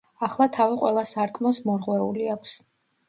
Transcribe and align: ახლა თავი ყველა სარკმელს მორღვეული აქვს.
ახლა 0.27 0.47
თავი 0.55 0.79
ყველა 0.83 1.03
სარკმელს 1.09 1.59
მორღვეული 1.71 2.31
აქვს. 2.37 2.57